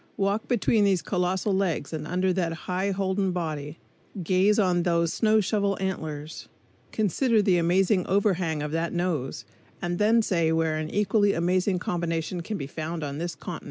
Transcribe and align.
Walk 0.17 0.47
between 0.47 0.83
those 0.83 1.03
colossal 1.03 1.53
legs 1.53 1.93
and 1.93 2.07
under 2.07 2.33
that 2.33 2.53
high 2.65 2.89
holden 2.89 3.31
body, 3.31 3.77
gaze 4.23 4.57
on 4.57 4.81
those 4.81 5.13
snow 5.13 5.41
shovel 5.41 5.77
antlers, 5.79 6.47
consider 6.91 7.39
the 7.39 7.57
amazing 7.59 8.07
overhang 8.07 8.63
of 8.63 8.71
that 8.71 8.93
nose, 8.93 9.45
and 9.79 9.99
then 9.99 10.23
say 10.23 10.51
where 10.51 10.75
an 10.77 10.89
equally 10.89 11.33
amazing 11.33 11.77
combination 11.77 12.41
can 12.41 12.57
be 12.57 12.65
found 12.65 13.03
on 13.03 13.19
this 13.19 13.35
continent. 13.35 13.59